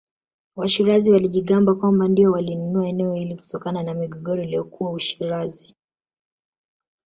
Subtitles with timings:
[0.55, 5.75] Washirazi walijigamba kwamba ndio walinunua eneo hilo kutokana na migogoro iliyokuwapo Ushirazi